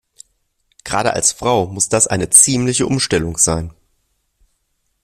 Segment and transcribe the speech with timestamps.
[0.83, 3.71] Gerade als Frau muss das eine ziemliche Umstellung sein.